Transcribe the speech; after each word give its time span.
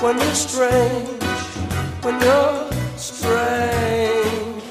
when 0.00 0.16
you're 0.16 0.34
strange, 0.34 1.22
when 2.02 2.20
you're 2.22 2.72
strange. 2.96 4.62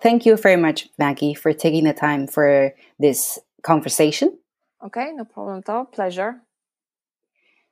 Thank 0.00 0.24
you 0.24 0.36
very 0.36 0.56
much, 0.56 0.88
Maggie, 0.98 1.34
for 1.34 1.52
taking 1.52 1.84
the 1.84 1.92
time 1.92 2.26
for 2.26 2.74
this 2.98 3.38
conversation. 3.62 4.38
Okay, 4.84 5.12
no 5.12 5.24
problem 5.24 5.58
at 5.58 5.68
all. 5.68 5.84
Pleasure. 5.84 6.40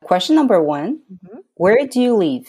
Question 0.03 0.37
number 0.37 0.63
one 0.63 1.01
mm-hmm. 1.11 1.39
Where 1.55 1.87
do 1.87 2.01
you 2.01 2.17
live? 2.17 2.47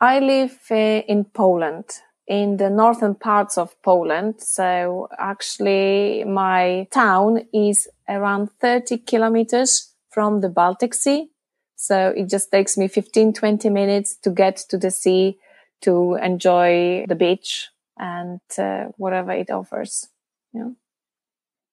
I 0.00 0.18
live 0.18 0.58
uh, 0.70 0.74
in 0.74 1.24
Poland, 1.24 1.84
in 2.26 2.56
the 2.56 2.68
northern 2.68 3.14
parts 3.14 3.56
of 3.56 3.80
Poland. 3.82 4.40
So, 4.40 5.08
actually, 5.18 6.24
my 6.24 6.88
town 6.90 7.46
is 7.52 7.88
around 8.08 8.50
30 8.60 8.98
kilometers 8.98 9.94
from 10.10 10.40
the 10.40 10.48
Baltic 10.48 10.92
Sea. 10.94 11.30
So 11.76 12.12
it 12.16 12.28
just 12.28 12.50
takes 12.50 12.76
me 12.76 12.88
15, 12.88 13.34
20 13.34 13.70
minutes 13.70 14.16
to 14.16 14.30
get 14.30 14.56
to 14.70 14.78
the 14.78 14.90
sea, 14.90 15.38
to 15.82 16.14
enjoy 16.22 17.04
the 17.06 17.14
beach 17.14 17.68
and 17.98 18.40
uh, 18.58 18.86
whatever 18.96 19.32
it 19.32 19.50
offers. 19.50 20.08
Yeah. 20.52 20.70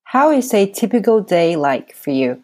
How 0.04 0.32
is 0.32 0.54
a 0.54 0.70
typical 0.70 1.22
day 1.22 1.56
like 1.56 1.96
for 1.96 2.12
you? 2.12 2.44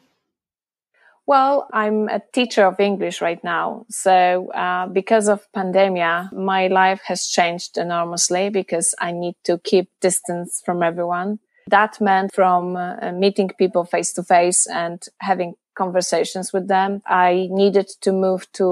Well, 1.28 1.68
I'm 1.72 2.10
a 2.10 2.24
teacher 2.34 2.66
of 2.66 2.80
English 2.80 3.22
right 3.22 3.44
now. 3.44 3.86
So, 3.88 4.50
uh, 4.52 4.88
because 4.88 5.28
of 5.28 5.48
pandemia, 5.56 6.34
my 6.34 6.66
life 6.68 7.02
has 7.06 7.28
changed 7.28 7.78
enormously 7.78 8.50
because 8.50 8.96
I 9.00 9.12
need 9.12 9.36
to 9.44 9.60
keep 9.60 9.92
distance 10.02 10.64
from 10.66 10.82
everyone. 10.82 11.38
That 11.68 12.02
meant 12.02 12.34
from 12.34 12.76
uh, 12.76 13.12
meeting 13.12 13.52
people 13.60 13.86
face 13.86 14.12
to 14.14 14.24
face 14.24 14.66
and 14.66 15.06
having 15.20 15.54
conversations 15.84 16.52
with 16.54 16.68
them. 16.68 17.02
I 17.08 17.48
needed 17.50 17.88
to 18.02 18.12
move 18.12 18.42
to 18.60 18.68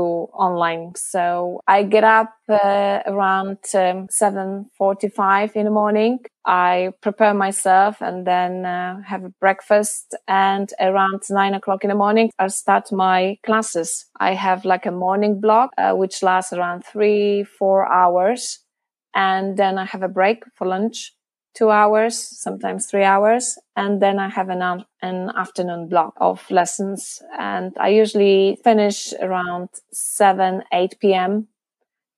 online. 0.47 0.93
So 0.95 1.61
I 1.67 1.83
get 1.83 2.03
up 2.03 2.33
uh, 2.49 2.99
around 3.13 3.57
um, 3.73 4.07
7.45 4.09 5.55
in 5.55 5.65
the 5.65 5.71
morning. 5.71 6.19
I 6.45 6.91
prepare 7.01 7.33
myself 7.33 8.01
and 8.01 8.27
then 8.27 8.65
uh, 8.65 9.01
have 9.01 9.23
a 9.25 9.33
breakfast 9.45 10.15
and 10.27 10.67
around 10.79 11.21
nine 11.29 11.53
o'clock 11.53 11.83
in 11.83 11.89
the 11.89 11.95
morning, 12.05 12.31
I 12.39 12.47
start 12.47 12.91
my 12.91 13.37
classes. 13.45 14.05
I 14.19 14.33
have 14.33 14.65
like 14.65 14.85
a 14.85 14.91
morning 14.91 15.41
block, 15.41 15.71
uh, 15.77 15.93
which 15.93 16.23
lasts 16.23 16.53
around 16.53 16.83
three, 16.85 17.43
four 17.43 17.79
hours. 17.91 18.59
And 19.13 19.57
then 19.57 19.77
I 19.77 19.85
have 19.85 20.03
a 20.03 20.13
break 20.19 20.43
for 20.55 20.67
lunch 20.67 21.13
two 21.57 21.71
hours, 21.71 22.15
sometimes 22.17 22.85
three 22.85 23.03
hours. 23.03 23.57
And 23.75 23.99
then 23.99 24.19
I 24.19 24.29
have 24.29 24.49
an, 24.49 24.61
an 25.01 25.31
afternoon 25.35 25.89
block 25.89 26.13
of 26.17 26.49
lessons. 26.51 27.21
And 27.37 27.73
I 27.79 27.89
usually 27.89 28.59
finish 28.63 29.11
around 29.19 29.69
7, 29.91 30.63
8 30.71 30.99
p.m., 30.99 31.47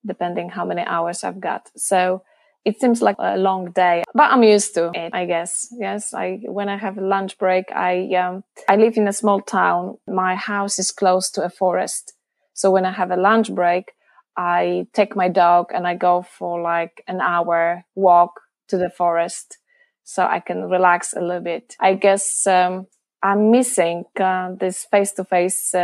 depending 0.06 0.50
how 0.50 0.66
many 0.66 0.82
hours 0.82 1.24
I've 1.24 1.40
got. 1.40 1.70
So 1.78 2.24
it 2.66 2.82
seems 2.82 3.02
like 3.02 3.16
a 3.18 3.38
long 3.38 3.72
day, 3.72 4.04
but 4.14 4.30
I'm 4.30 4.44
used 4.44 4.74
to 4.74 4.92
it, 4.94 5.12
I 5.14 5.26
guess. 5.26 5.70
Yes. 5.72 6.14
I, 6.14 6.42
when 6.44 6.68
I 6.68 6.78
have 6.78 6.98
a 6.98 7.02
lunch 7.02 7.38
break, 7.38 7.72
I, 7.72 8.14
um, 8.16 8.44
I 8.68 8.76
live 8.76 8.98
in 8.98 9.08
a 9.08 9.14
small 9.14 9.40
town. 9.40 9.98
My 10.06 10.36
house 10.36 10.80
is 10.80 10.92
close 10.92 11.32
to 11.32 11.44
a 11.44 11.50
forest. 11.50 12.14
So 12.54 12.72
when 12.72 12.86
I 12.86 12.92
have 12.92 13.12
a 13.12 13.16
lunch 13.16 13.54
break, 13.56 13.94
I 14.36 14.88
take 14.94 15.16
my 15.16 15.30
dog 15.30 15.68
and 15.74 15.88
I 15.88 15.96
go 15.96 16.26
for 16.38 16.62
like 16.62 17.04
an 17.08 17.22
hour 17.22 17.86
walk 17.96 18.42
to 18.70 18.78
the 18.78 18.90
forest 18.90 19.58
so 20.04 20.24
I 20.24 20.40
can 20.40 20.70
relax 20.70 21.14
a 21.14 21.22
little 21.22 21.44
bit. 21.44 21.76
I 21.80 21.94
guess 21.94 22.48
um, 22.48 22.88
I'm 23.22 23.52
missing 23.52 24.06
uh, 24.20 24.54
this 24.60 24.86
face 24.86 25.12
to 25.14 25.24
face 25.24 25.76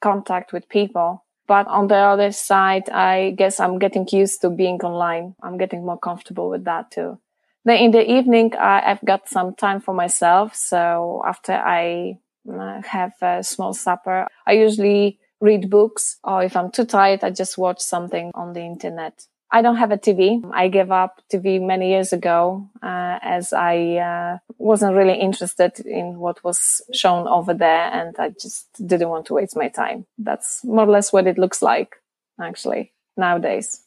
contact 0.00 0.52
with 0.52 0.68
people. 0.68 1.24
But 1.46 1.66
on 1.66 1.88
the 1.88 1.96
other 1.96 2.32
side, 2.32 2.88
I 2.88 3.34
guess 3.36 3.60
I'm 3.60 3.78
getting 3.78 4.06
used 4.10 4.40
to 4.40 4.50
being 4.50 4.80
online. 4.80 5.34
I'm 5.42 5.58
getting 5.58 5.84
more 5.84 5.98
comfortable 5.98 6.48
with 6.48 6.64
that 6.64 6.90
too. 6.90 7.18
Then 7.64 7.78
in 7.78 7.90
the 7.90 8.10
evening, 8.10 8.54
I, 8.58 8.80
have 8.80 9.04
got 9.04 9.28
some 9.28 9.54
time 9.54 9.80
for 9.80 9.94
myself. 9.94 10.54
So 10.54 11.22
after 11.26 11.52
I 11.52 12.18
uh, 12.50 12.82
have 12.82 13.12
a 13.22 13.42
small 13.42 13.74
supper, 13.74 14.26
I 14.46 14.52
usually 14.52 15.18
read 15.40 15.68
books 15.68 16.18
or 16.24 16.42
if 16.42 16.56
I'm 16.56 16.70
too 16.70 16.84
tired, 16.84 17.22
I 17.22 17.30
just 17.30 17.58
watch 17.58 17.80
something 17.80 18.30
on 18.34 18.52
the 18.52 18.60
internet. 18.60 19.26
I 19.54 19.62
don't 19.62 19.76
have 19.76 19.92
a 19.92 19.96
TV. 19.96 20.42
I 20.52 20.66
gave 20.66 20.90
up 20.90 21.22
TV 21.32 21.64
many 21.64 21.90
years 21.90 22.12
ago 22.12 22.68
uh, 22.82 23.20
as 23.22 23.52
I 23.52 23.76
uh, 23.98 24.38
wasn't 24.58 24.96
really 24.96 25.14
interested 25.14 25.78
in 25.78 26.18
what 26.18 26.42
was 26.42 26.82
shown 26.92 27.28
over 27.28 27.54
there 27.54 27.88
and 27.92 28.16
I 28.18 28.30
just 28.30 28.66
didn't 28.84 29.10
want 29.10 29.26
to 29.26 29.34
waste 29.34 29.56
my 29.56 29.68
time. 29.68 30.06
That's 30.18 30.64
more 30.64 30.88
or 30.88 30.90
less 30.90 31.12
what 31.12 31.28
it 31.28 31.38
looks 31.38 31.62
like 31.62 31.94
actually 32.40 32.94
nowadays. 33.16 33.84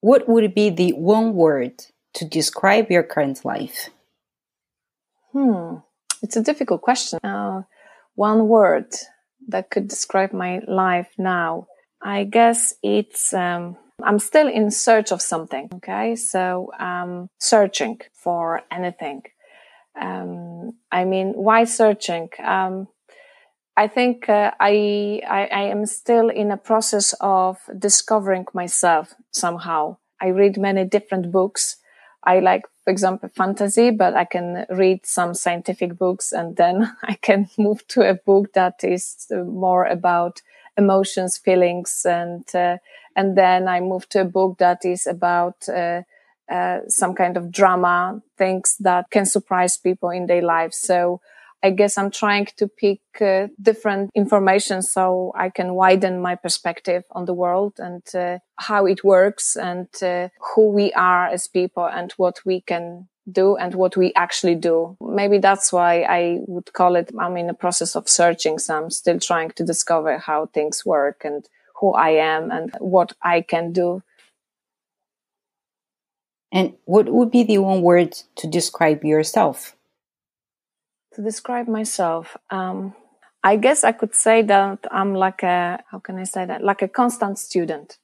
What 0.00 0.28
would 0.28 0.52
be 0.52 0.70
the 0.70 0.92
one 0.94 1.34
word 1.34 1.84
to 2.14 2.24
describe 2.24 2.90
your 2.90 3.04
current 3.04 3.44
life? 3.44 3.90
Hmm, 5.30 5.76
it's 6.20 6.36
a 6.36 6.42
difficult 6.42 6.82
question. 6.82 7.20
Uh, 7.22 7.62
one 8.16 8.48
word 8.48 8.88
that 9.46 9.70
could 9.70 9.86
describe 9.86 10.32
my 10.32 10.62
life 10.66 11.12
now. 11.16 11.68
I 12.04 12.24
guess 12.24 12.74
it's, 12.82 13.32
um, 13.32 13.76
I'm 14.02 14.18
still 14.18 14.46
in 14.46 14.70
search 14.70 15.10
of 15.10 15.22
something. 15.22 15.70
Okay. 15.76 16.14
So, 16.16 16.70
um, 16.78 17.28
searching 17.38 18.00
for 18.12 18.62
anything. 18.70 19.22
Um, 19.98 20.74
I 20.92 21.04
mean, 21.04 21.32
why 21.32 21.64
searching? 21.64 22.28
Um, 22.42 22.88
I 23.76 23.88
think 23.88 24.28
uh, 24.28 24.52
I, 24.60 25.20
I, 25.28 25.46
I 25.46 25.62
am 25.62 25.86
still 25.86 26.28
in 26.28 26.50
a 26.50 26.56
process 26.56 27.14
of 27.20 27.58
discovering 27.76 28.46
myself 28.52 29.14
somehow. 29.32 29.96
I 30.20 30.28
read 30.28 30.58
many 30.58 30.84
different 30.84 31.32
books. 31.32 31.76
I 32.22 32.40
like, 32.40 32.62
for 32.84 32.90
example, 32.90 33.28
fantasy, 33.34 33.90
but 33.90 34.14
I 34.14 34.24
can 34.24 34.66
read 34.70 35.06
some 35.06 35.34
scientific 35.34 35.98
books 35.98 36.32
and 36.32 36.56
then 36.56 36.96
I 37.02 37.14
can 37.14 37.48
move 37.58 37.86
to 37.88 38.02
a 38.02 38.14
book 38.14 38.52
that 38.52 38.84
is 38.84 39.26
more 39.30 39.84
about 39.86 40.40
emotions, 40.76 41.38
feelings, 41.38 42.04
and 42.04 42.44
uh, 42.54 42.78
and 43.16 43.36
then 43.36 43.68
I 43.68 43.80
moved 43.80 44.10
to 44.12 44.22
a 44.22 44.24
book 44.24 44.58
that 44.58 44.84
is 44.84 45.06
about 45.06 45.68
uh, 45.68 46.02
uh, 46.50 46.80
some 46.88 47.14
kind 47.14 47.36
of 47.36 47.50
drama, 47.50 48.22
things 48.36 48.76
that 48.80 49.10
can 49.10 49.26
surprise 49.26 49.76
people 49.76 50.10
in 50.10 50.26
their 50.26 50.42
lives. 50.42 50.76
So 50.76 51.20
I 51.62 51.70
guess 51.70 51.96
I'm 51.96 52.10
trying 52.10 52.46
to 52.58 52.68
pick 52.68 53.00
uh, 53.22 53.48
different 53.60 54.10
information 54.14 54.82
so 54.82 55.32
I 55.34 55.48
can 55.48 55.72
widen 55.72 56.20
my 56.20 56.34
perspective 56.34 57.04
on 57.12 57.24
the 57.24 57.32
world 57.32 57.74
and 57.78 58.02
uh, 58.14 58.40
how 58.56 58.84
it 58.84 59.02
works 59.02 59.56
and 59.56 59.88
uh, 60.02 60.28
who 60.54 60.68
we 60.68 60.92
are 60.92 61.26
as 61.28 61.48
people 61.48 61.86
and 61.86 62.12
what 62.18 62.40
we 62.44 62.60
can 62.60 63.08
do 63.30 63.56
and 63.56 63.74
what 63.74 63.96
we 63.96 64.12
actually 64.14 64.54
do. 64.54 64.96
Maybe 65.00 65.38
that's 65.38 65.72
why 65.72 66.02
I 66.02 66.40
would 66.46 66.72
call 66.72 66.96
it, 66.96 67.10
I'm 67.18 67.36
in 67.36 67.50
a 67.50 67.54
process 67.54 67.96
of 67.96 68.08
searching. 68.08 68.58
So 68.58 68.76
I'm 68.76 68.90
still 68.90 69.18
trying 69.18 69.50
to 69.52 69.64
discover 69.64 70.18
how 70.18 70.46
things 70.46 70.84
work 70.84 71.22
and 71.24 71.48
who 71.80 71.92
I 71.94 72.10
am 72.10 72.50
and 72.50 72.74
what 72.78 73.12
I 73.22 73.40
can 73.40 73.72
do. 73.72 74.02
And 76.52 76.74
what 76.84 77.08
would 77.08 77.30
be 77.30 77.42
the 77.42 77.58
one 77.58 77.82
word 77.82 78.16
to 78.36 78.46
describe 78.46 79.04
yourself? 79.04 79.74
To 81.14 81.22
describe 81.22 81.66
myself, 81.66 82.36
um, 82.50 82.94
I 83.42 83.56
guess 83.56 83.84
I 83.84 83.92
could 83.92 84.14
say 84.14 84.42
that 84.42 84.84
I'm 84.90 85.14
like 85.14 85.42
a, 85.42 85.82
how 85.90 85.98
can 85.98 86.18
I 86.18 86.24
say 86.24 86.46
that? 86.46 86.62
Like 86.62 86.82
a 86.82 86.88
constant 86.88 87.38
student 87.38 87.98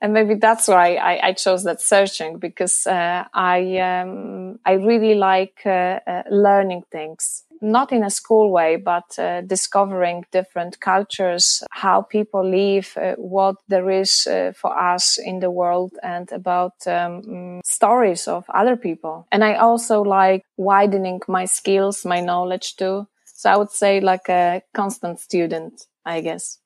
and 0.00 0.14
maybe 0.14 0.34
that's 0.34 0.66
why 0.66 0.94
I, 0.94 1.28
I 1.28 1.32
chose 1.34 1.64
that 1.64 1.80
searching 1.80 2.38
because 2.38 2.86
uh, 2.86 3.24
I 3.34 3.78
um, 3.78 4.58
I 4.64 4.72
really 4.72 5.14
like 5.14 5.60
uh, 5.66 6.00
uh, 6.06 6.22
learning 6.30 6.84
things, 6.90 7.44
not 7.60 7.92
in 7.92 8.02
a 8.02 8.10
school 8.10 8.50
way, 8.50 8.76
but 8.76 9.18
uh, 9.18 9.42
discovering 9.42 10.24
different 10.32 10.80
cultures, 10.80 11.62
how 11.70 12.00
people 12.00 12.48
live, 12.48 12.96
uh, 12.96 13.14
what 13.16 13.56
there 13.68 13.90
is 13.90 14.26
uh, 14.26 14.52
for 14.56 14.76
us 14.76 15.18
in 15.18 15.40
the 15.40 15.50
world, 15.50 15.92
and 16.02 16.32
about 16.32 16.86
um, 16.86 17.60
stories 17.62 18.26
of 18.26 18.44
other 18.54 18.76
people. 18.76 19.26
And 19.30 19.44
I 19.44 19.56
also 19.56 20.00
like 20.02 20.44
widening 20.56 21.20
my 21.28 21.44
skills, 21.44 22.06
my 22.06 22.20
knowledge 22.20 22.76
too. 22.76 23.06
So 23.26 23.50
I 23.50 23.56
would 23.56 23.70
say 23.70 24.00
like 24.00 24.30
a 24.30 24.62
constant 24.74 25.20
student, 25.20 25.86
I 26.06 26.22
guess. 26.22 26.58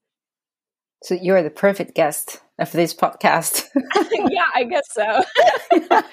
So 1.02 1.14
you're 1.14 1.42
the 1.42 1.50
perfect 1.50 1.94
guest 1.94 2.40
Uh, 2.58 2.62
of 2.62 2.72
this 2.72 2.94
podcast. 2.94 3.64
yeah, 4.30 4.46
I 4.54 4.64
guess 4.64 4.86
so. 4.90 5.22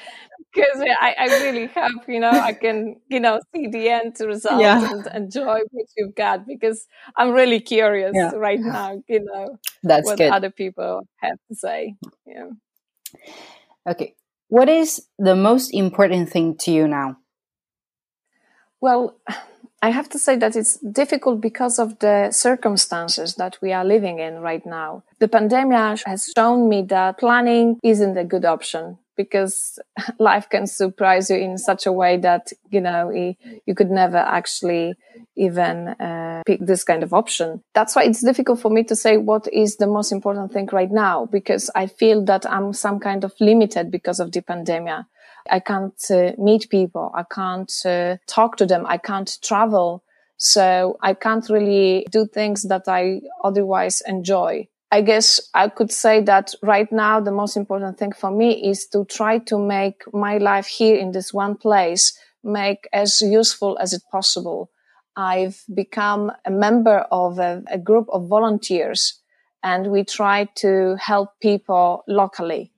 Because 0.53 0.83
I, 0.99 1.15
I 1.17 1.25
really 1.43 1.67
hope, 1.67 2.09
you 2.09 2.19
know, 2.19 2.29
I 2.29 2.51
can, 2.51 2.97
you 3.07 3.21
know, 3.21 3.39
see 3.55 3.67
the 3.67 3.87
end 3.87 4.17
result 4.19 4.59
yeah. 4.59 4.91
and 4.91 5.07
enjoy 5.15 5.61
what 5.71 5.85
you've 5.95 6.13
got 6.13 6.45
because 6.45 6.87
I'm 7.15 7.31
really 7.31 7.61
curious 7.61 8.11
yeah. 8.13 8.31
right 8.35 8.59
now, 8.59 9.01
you 9.07 9.23
know, 9.23 9.57
That's 9.81 10.05
what 10.05 10.17
good. 10.17 10.29
other 10.29 10.49
people 10.49 11.07
have 11.21 11.37
to 11.47 11.55
say. 11.55 11.95
Yeah. 12.25 12.49
Okay. 13.87 14.15
What 14.49 14.67
is 14.67 15.07
the 15.17 15.37
most 15.37 15.73
important 15.73 16.29
thing 16.29 16.57
to 16.57 16.71
you 16.71 16.85
now? 16.85 17.15
Well, 18.81 19.15
I 19.81 19.89
have 19.89 20.09
to 20.09 20.19
say 20.19 20.35
that 20.37 20.55
it's 20.55 20.77
difficult 20.77 21.41
because 21.41 21.79
of 21.79 21.97
the 21.99 22.31
circumstances 22.31 23.35
that 23.35 23.57
we 23.61 23.73
are 23.73 23.83
living 23.83 24.19
in 24.19 24.39
right 24.39 24.63
now. 24.65 25.03
The 25.19 25.27
pandemic 25.27 26.01
has 26.05 26.31
shown 26.35 26.69
me 26.69 26.83
that 26.83 27.17
planning 27.17 27.79
isn't 27.83 28.15
a 28.17 28.23
good 28.23 28.45
option 28.45 28.99
because 29.17 29.79
life 30.19 30.49
can 30.49 30.67
surprise 30.67 31.29
you 31.29 31.37
in 31.37 31.57
such 31.57 31.85
a 31.85 31.91
way 31.91 32.17
that, 32.17 32.51
you 32.69 32.81
know, 32.81 33.09
you 33.09 33.75
could 33.75 33.89
never 33.89 34.17
actually 34.17 34.93
even 35.35 35.87
uh, 35.87 36.43
pick 36.45 36.59
this 36.63 36.83
kind 36.83 37.01
of 37.03 37.13
option. 37.13 37.63
That's 37.73 37.95
why 37.95 38.03
it's 38.03 38.23
difficult 38.23 38.59
for 38.59 38.69
me 38.69 38.83
to 38.83 38.95
say 38.95 39.17
what 39.17 39.47
is 39.51 39.77
the 39.77 39.87
most 39.87 40.11
important 40.11 40.51
thing 40.53 40.69
right 40.71 40.91
now 40.91 41.25
because 41.25 41.71
I 41.73 41.87
feel 41.87 42.23
that 42.25 42.45
I'm 42.49 42.73
some 42.73 42.99
kind 42.99 43.23
of 43.23 43.33
limited 43.39 43.89
because 43.89 44.19
of 44.19 44.31
the 44.31 44.41
pandemic. 44.41 45.05
I 45.49 45.59
can't 45.59 46.01
uh, 46.09 46.31
meet 46.37 46.69
people. 46.69 47.11
I 47.15 47.23
can't 47.23 47.71
uh, 47.85 48.17
talk 48.27 48.57
to 48.57 48.65
them. 48.65 48.85
I 48.87 48.97
can't 48.97 49.37
travel. 49.41 50.03
So 50.37 50.97
I 51.01 51.13
can't 51.13 51.47
really 51.49 52.07
do 52.11 52.25
things 52.25 52.63
that 52.63 52.87
I 52.87 53.21
otherwise 53.43 54.01
enjoy. 54.07 54.67
I 54.91 55.01
guess 55.01 55.39
I 55.53 55.69
could 55.69 55.91
say 55.91 56.21
that 56.21 56.53
right 56.61 56.91
now, 56.91 57.21
the 57.21 57.31
most 57.31 57.55
important 57.55 57.97
thing 57.97 58.11
for 58.11 58.29
me 58.29 58.69
is 58.69 58.87
to 58.87 59.05
try 59.05 59.37
to 59.37 59.57
make 59.57 60.01
my 60.13 60.37
life 60.37 60.67
here 60.67 60.97
in 60.97 61.11
this 61.11 61.33
one 61.33 61.55
place 61.55 62.17
make 62.43 62.89
as 62.91 63.21
useful 63.21 63.77
as 63.79 63.93
it 63.93 64.01
possible. 64.11 64.69
I've 65.15 65.63
become 65.73 66.31
a 66.45 66.51
member 66.51 67.05
of 67.11 67.39
a, 67.39 67.63
a 67.67 67.77
group 67.77 68.07
of 68.09 68.27
volunteers 68.27 69.21
and 69.63 69.91
we 69.91 70.03
try 70.03 70.45
to 70.55 70.95
help 70.99 71.39
people 71.41 72.03
locally. 72.07 72.70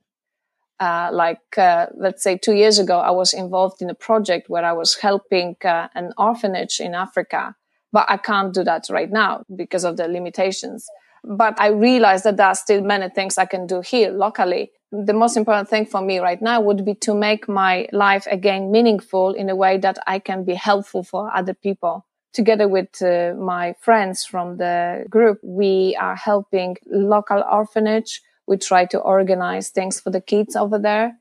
Uh, 0.79 1.09
like 1.11 1.57
uh, 1.57 1.87
let's 1.95 2.23
say 2.23 2.37
two 2.37 2.53
years 2.53 2.79
ago, 2.79 2.99
I 2.99 3.11
was 3.11 3.33
involved 3.33 3.81
in 3.81 3.89
a 3.89 3.95
project 3.95 4.49
where 4.49 4.65
I 4.65 4.73
was 4.73 4.95
helping 4.95 5.55
uh, 5.63 5.87
an 5.95 6.13
orphanage 6.17 6.79
in 6.79 6.93
Africa, 6.95 7.55
but 7.91 8.05
I 8.09 8.17
can't 8.17 8.53
do 8.53 8.63
that 8.63 8.85
right 8.89 9.11
now 9.11 9.43
because 9.55 9.83
of 9.83 9.97
the 9.97 10.07
limitations. 10.07 10.87
But 11.23 11.59
I 11.59 11.67
realized 11.67 12.25
that 12.25 12.37
there 12.37 12.47
are 12.47 12.55
still 12.55 12.81
many 12.81 13.09
things 13.09 13.37
I 13.37 13.45
can 13.45 13.65
do 13.65 13.81
here 13.81 14.11
locally. 14.11 14.71
The 14.91 15.13
most 15.13 15.37
important 15.37 15.69
thing 15.69 15.85
for 15.85 16.01
me 16.01 16.19
right 16.19 16.41
now 16.41 16.59
would 16.59 16.83
be 16.83 16.95
to 16.95 17.13
make 17.13 17.47
my 17.47 17.87
life 17.91 18.27
again 18.29 18.71
meaningful 18.71 19.31
in 19.33 19.49
a 19.49 19.55
way 19.55 19.77
that 19.77 19.99
I 20.05 20.19
can 20.19 20.43
be 20.43 20.55
helpful 20.55 21.03
for 21.03 21.33
other 21.33 21.53
people 21.53 22.05
together 22.33 22.67
with 22.67 23.01
uh, 23.01 23.33
my 23.37 23.75
friends 23.79 24.25
from 24.25 24.57
the 24.57 25.05
group, 25.09 25.39
we 25.43 25.95
are 25.99 26.15
helping 26.15 26.75
local 26.87 27.43
orphanage 27.49 28.21
we 28.47 28.57
try 28.57 28.85
to 28.85 28.99
organize 28.99 29.69
things 29.69 29.99
for 29.99 30.09
the 30.09 30.21
kids 30.21 30.55
over 30.55 30.79
there. 30.79 31.17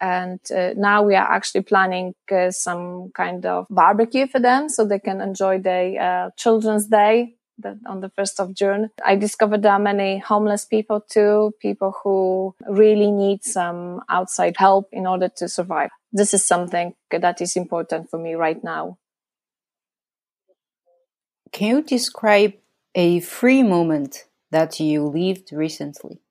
And 0.00 0.40
uh, 0.54 0.70
now 0.76 1.02
we 1.02 1.14
are 1.14 1.30
actually 1.30 1.62
planning 1.62 2.14
uh, 2.30 2.50
some 2.50 3.10
kind 3.14 3.46
of 3.46 3.66
barbecue 3.70 4.26
for 4.26 4.40
them 4.40 4.68
so 4.68 4.84
they 4.84 4.98
can 4.98 5.20
enjoy 5.20 5.60
their 5.60 6.00
uh, 6.00 6.30
Children's 6.36 6.88
Day 6.88 7.36
on 7.86 8.00
the 8.00 8.10
1st 8.10 8.40
of 8.40 8.54
June. 8.54 8.90
I 9.04 9.16
discovered 9.16 9.62
there 9.62 9.72
are 9.72 9.78
many 9.78 10.18
homeless 10.18 10.64
people 10.64 11.00
too, 11.00 11.52
people 11.60 11.94
who 12.02 12.54
really 12.68 13.10
need 13.10 13.44
some 13.44 14.00
outside 14.08 14.56
help 14.56 14.88
in 14.92 15.06
order 15.06 15.28
to 15.36 15.48
survive. 15.48 15.90
This 16.12 16.34
is 16.34 16.44
something 16.46 16.94
that 17.10 17.40
is 17.40 17.56
important 17.56 18.10
for 18.10 18.18
me 18.18 18.34
right 18.34 18.62
now. 18.62 18.98
Can 21.52 21.68
you 21.68 21.82
describe 21.82 22.54
a 22.96 23.20
free 23.20 23.62
moment 23.62 24.24
that 24.50 24.80
you 24.80 25.06
lived 25.06 25.52
recently? 25.52 26.23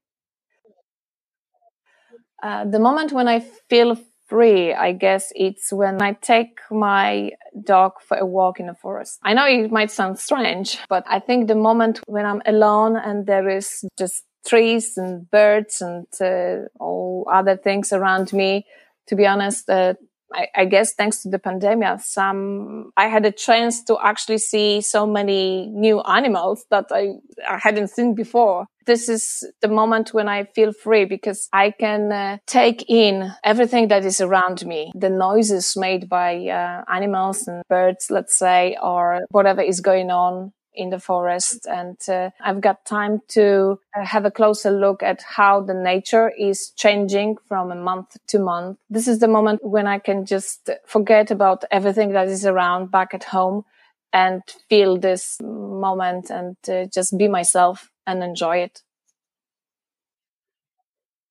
Uh, 2.43 2.65
the 2.65 2.79
moment 2.79 3.13
when 3.13 3.29
I 3.29 3.39
feel 3.69 3.97
free, 4.25 4.73
I 4.73 4.91
guess 4.91 5.31
it's 5.33 5.71
when 5.71 6.01
I 6.01 6.11
take 6.13 6.59
my 6.69 7.31
dog 7.63 7.93
for 8.01 8.17
a 8.17 8.25
walk 8.25 8.59
in 8.59 8.67
the 8.67 8.73
forest. 8.73 9.19
I 9.23 9.33
know 9.33 9.45
it 9.47 9.71
might 9.71 9.91
sound 9.91 10.19
strange, 10.19 10.77
but 10.89 11.05
I 11.07 11.19
think 11.19 11.47
the 11.47 11.55
moment 11.55 12.01
when 12.05 12.25
I'm 12.25 12.41
alone 12.45 12.97
and 12.97 13.25
there 13.25 13.47
is 13.47 13.85
just 13.97 14.23
trees 14.45 14.97
and 14.97 15.29
birds 15.31 15.81
and 15.81 16.05
uh, 16.19 16.67
all 16.79 17.25
other 17.31 17.55
things 17.55 17.93
around 17.93 18.33
me, 18.33 18.65
to 19.07 19.15
be 19.15 19.25
honest, 19.25 19.69
uh, 19.69 19.93
I, 20.33 20.47
I, 20.55 20.65
guess 20.65 20.95
thanks 20.95 21.21
to 21.21 21.29
the 21.29 21.39
pandemic, 21.39 22.01
some 22.01 22.91
I 22.97 23.07
had 23.07 23.25
a 23.25 23.31
chance 23.31 23.83
to 23.85 23.97
actually 24.03 24.39
see 24.39 24.81
so 24.81 25.05
many 25.05 25.67
new 25.67 26.01
animals 26.01 26.65
that 26.71 26.85
I, 26.91 27.13
I 27.47 27.57
hadn't 27.57 27.89
seen 27.89 28.15
before. 28.15 28.65
This 28.85 29.09
is 29.09 29.43
the 29.61 29.67
moment 29.67 30.13
when 30.13 30.27
I 30.27 30.45
feel 30.45 30.73
free 30.73 31.05
because 31.05 31.47
I 31.53 31.71
can 31.71 32.11
uh, 32.11 32.37
take 32.47 32.85
in 32.89 33.31
everything 33.43 33.87
that 33.89 34.05
is 34.05 34.21
around 34.21 34.65
me, 34.65 34.91
the 34.95 35.09
noises 35.09 35.75
made 35.77 36.09
by 36.09 36.47
uh, 36.47 36.83
animals 36.91 37.47
and 37.47 37.63
birds, 37.69 38.07
let's 38.09 38.35
say, 38.35 38.77
or 38.81 39.25
whatever 39.29 39.61
is 39.61 39.79
going 39.81 40.11
on 40.11 40.53
in 40.75 40.89
the 40.89 40.99
forest. 40.99 41.67
And 41.67 41.97
uh, 42.09 42.31
I've 42.41 42.61
got 42.61 42.85
time 42.85 43.21
to 43.29 43.79
uh, 43.95 44.05
have 44.05 44.25
a 44.25 44.31
closer 44.31 44.71
look 44.71 45.03
at 45.03 45.21
how 45.21 45.61
the 45.61 45.73
nature 45.73 46.29
is 46.29 46.71
changing 46.71 47.37
from 47.47 47.71
a 47.71 47.75
month 47.75 48.17
to 48.27 48.39
month. 48.39 48.79
This 48.89 49.07
is 49.07 49.19
the 49.19 49.27
moment 49.27 49.63
when 49.63 49.87
I 49.87 49.99
can 49.99 50.25
just 50.25 50.69
forget 50.85 51.31
about 51.31 51.63
everything 51.71 52.13
that 52.13 52.27
is 52.27 52.45
around 52.45 52.91
back 52.91 53.13
at 53.13 53.25
home 53.25 53.65
and 54.11 54.43
feel 54.69 54.97
this 54.97 55.37
moment 55.41 56.29
and 56.29 56.55
uh, 56.69 56.85
just 56.93 57.17
be 57.17 57.27
myself 57.27 57.89
and 58.05 58.23
enjoy 58.23 58.57
it. 58.57 58.81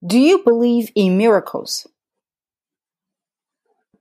Do 0.04 0.19
you 0.19 0.42
believe 0.42 0.90
in 0.94 1.16
miracles? 1.16 1.86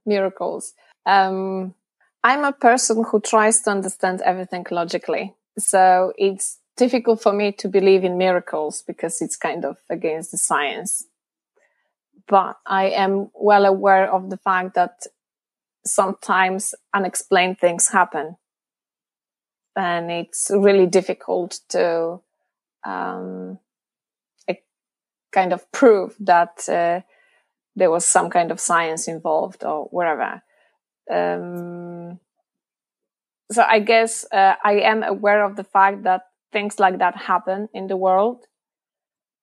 Miracles. 0.06 0.74
Um, 1.06 1.76
I'm 2.24 2.44
a 2.44 2.52
person 2.52 3.04
who 3.04 3.20
tries 3.22 3.62
to 3.62 3.72
understand 3.72 4.22
everything 4.22 4.66
logically. 4.72 5.36
So 5.58 6.14
it's 6.18 6.60
difficult 6.78 7.22
for 7.22 7.34
me 7.34 7.52
to 7.52 7.68
believe 7.68 8.04
in 8.04 8.18
miracles 8.18 8.84
because 8.86 9.22
it's 9.22 9.36
kind 9.36 9.66
of 9.66 9.78
against 9.90 10.32
the 10.32 10.38
science. 10.38 11.06
But 12.28 12.58
I 12.66 12.86
am 12.90 13.30
well 13.34 13.66
aware 13.66 14.12
of 14.12 14.30
the 14.30 14.38
fact 14.38 14.76
that 14.76 15.06
sometimes 15.86 16.74
unexplained 16.94 17.60
things 17.60 17.90
happen. 17.90 18.38
And 19.76 20.12
it's 20.12 20.52
really 20.54 20.86
difficult 20.86 21.60
to 21.70 22.22
um, 22.86 23.60
kind 25.32 25.54
of 25.54 25.72
prove 25.72 26.16
that 26.20 26.68
uh, 26.70 27.02
there 27.76 27.92
was 27.92 28.06
some 28.06 28.30
kind 28.30 28.52
of 28.52 28.60
science 28.60 29.08
involved 29.08 29.64
or 29.64 29.86
whatever. 29.86 30.42
Um, 31.10 32.20
so 33.52 33.64
I 33.64 33.80
guess 33.80 34.26
uh, 34.32 34.56
I 34.64 34.82
am 34.82 35.04
aware 35.04 35.44
of 35.44 35.56
the 35.56 35.64
fact 35.64 36.04
that 36.04 36.24
things 36.52 36.80
like 36.80 37.00
that 37.00 37.16
happen 37.16 37.70
in 37.74 37.88
the 37.88 37.98
world. 37.98 38.46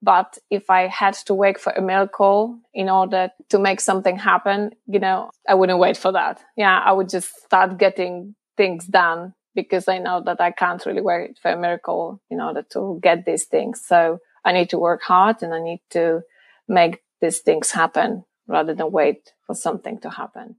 But 0.00 0.38
if 0.48 0.70
I 0.70 0.86
had 0.86 1.14
to 1.26 1.34
wait 1.34 1.58
for 1.58 1.72
a 1.72 1.82
miracle 1.82 2.60
in 2.72 2.88
order 2.88 3.30
to 3.48 3.58
make 3.58 3.80
something 3.80 4.16
happen, 4.16 4.70
you 4.86 5.00
know, 5.00 5.30
I 5.48 5.54
wouldn't 5.54 5.80
wait 5.80 5.96
for 5.96 6.12
that. 6.12 6.40
Yeah, 6.56 6.78
I 6.78 6.92
would 6.92 7.08
just 7.08 7.34
start 7.44 7.78
getting 7.78 8.36
things 8.56 8.86
done 8.86 9.34
because 9.62 9.88
I 9.88 9.98
know 9.98 10.22
that 10.24 10.40
I 10.40 10.52
can't 10.52 10.86
really 10.86 11.00
wait 11.00 11.36
for 11.42 11.50
a 11.50 11.56
miracle 11.56 12.20
in 12.30 12.40
order 12.40 12.62
to 12.74 13.00
get 13.02 13.24
these 13.24 13.44
things. 13.44 13.82
So 13.84 14.20
I 14.44 14.52
need 14.52 14.70
to 14.70 14.78
work 14.78 15.02
hard 15.02 15.42
and 15.42 15.52
I 15.52 15.60
need 15.60 15.82
to 15.90 16.22
make 16.68 17.02
these 17.20 17.40
things 17.40 17.72
happen 17.72 18.24
rather 18.46 18.72
than 18.72 18.92
wait 18.92 19.32
for 19.46 19.56
something 19.56 19.98
to 20.00 20.10
happen. 20.10 20.54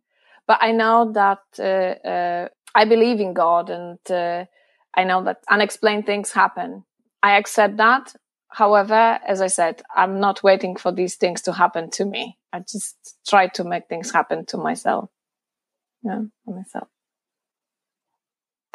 But 0.47 0.57
I 0.61 0.73
know 0.73 1.13
that 1.13 1.43
uh, 1.59 2.07
uh, 2.13 2.47
I 2.75 2.83
believe 2.83 3.21
in 3.21 3.33
God 3.33 3.69
and 3.69 3.99
uh, 4.11 4.43
I 4.93 5.05
know 5.05 5.23
that 5.23 5.43
unexplained 5.49 6.05
things 6.05 6.33
happen. 6.33 6.83
I 7.23 7.37
accept 7.37 7.77
that. 7.77 8.13
However, 8.49 9.19
as 9.25 9.39
I 9.41 9.47
said, 9.47 9.81
I'm 9.95 10.19
not 10.19 10.43
waiting 10.43 10.75
for 10.75 10.91
these 10.91 11.15
things 11.15 11.41
to 11.43 11.53
happen 11.53 11.89
to 11.91 12.03
me. 12.03 12.37
I 12.51 12.59
just 12.59 13.15
try 13.25 13.47
to 13.47 13.63
make 13.63 13.87
things 13.87 14.11
happen 14.11 14.45
to 14.47 14.57
myself. 14.57 15.09
Yeah, 16.03 16.23
myself. 16.45 16.89